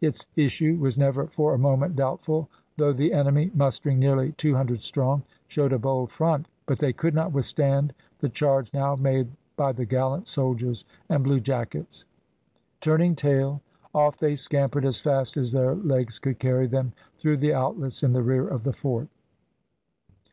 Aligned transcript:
Its 0.00 0.26
issue 0.34 0.76
was 0.80 0.98
never 0.98 1.28
for 1.28 1.54
a 1.54 1.58
moment 1.60 1.94
doubtful, 1.94 2.48
though 2.76 2.92
the 2.92 3.12
enemy, 3.12 3.52
mustering 3.54 4.00
nearly 4.00 4.32
200 4.32 4.82
strong, 4.82 5.22
showed 5.46 5.72
a 5.72 5.78
bold 5.78 6.10
front; 6.10 6.48
but 6.66 6.80
they 6.80 6.92
could 6.92 7.14
not 7.14 7.30
withstand 7.30 7.94
the 8.18 8.28
charge 8.28 8.74
now 8.74 8.96
made 8.96 9.28
by 9.56 9.70
the 9.70 9.84
gallant 9.84 10.26
soldiers 10.26 10.84
and 11.08 11.22
bluejackets. 11.24 12.04
Turning 12.80 13.14
tail, 13.14 13.62
off 13.94 14.18
they 14.18 14.34
scampered 14.34 14.84
as 14.84 14.98
fast 14.98 15.36
as 15.36 15.52
their 15.52 15.76
legs 15.76 16.18
could 16.18 16.40
carry 16.40 16.66
them, 16.66 16.92
through 17.16 17.36
the 17.36 17.54
outlets 17.54 18.02
in 18.02 18.12
the 18.12 18.24
rear 18.24 18.48
of 18.48 18.64
the 18.64 18.72
fort. 18.72 19.06